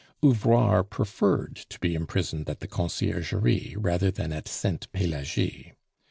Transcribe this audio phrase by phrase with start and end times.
[0.25, 5.73] Ouvrard preferred to be imprisoned at the Conciergerie rather than at Sainte Pelagie.